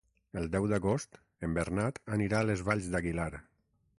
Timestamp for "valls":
2.71-2.91